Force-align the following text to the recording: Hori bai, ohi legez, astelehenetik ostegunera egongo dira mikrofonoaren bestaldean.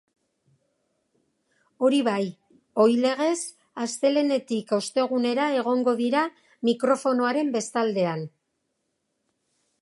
Hori 1.87 1.99
bai, 2.07 2.23
ohi 2.85 2.95
legez, 3.03 3.43
astelehenetik 3.85 4.73
ostegunera 4.79 5.45
egongo 5.59 5.95
dira 6.01 6.25
mikrofonoaren 6.71 7.53
bestaldean. 7.59 8.27